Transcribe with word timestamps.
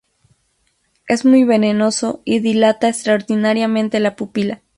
Es 1.07 1.25
muy 1.25 1.43
venenoso 1.43 2.23
y 2.25 2.39
dilata 2.39 2.89
extraordinariamente 2.89 3.99
la 3.99 4.15
pupila. 4.15 4.63